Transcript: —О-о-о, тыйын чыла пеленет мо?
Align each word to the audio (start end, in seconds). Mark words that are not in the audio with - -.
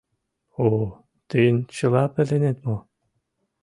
—О-о-о, 0.63 0.89
тыйын 1.29 1.57
чыла 1.75 2.03
пеленет 2.13 2.57
мо? 2.65 2.75